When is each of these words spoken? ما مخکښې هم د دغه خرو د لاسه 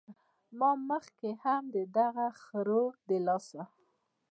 ما 0.57 0.71
مخکښې 0.87 1.31
هم 1.43 1.63
د 1.75 1.77
دغه 1.97 2.27
خرو 2.43 2.83
د 3.07 3.09
لاسه 3.25 3.61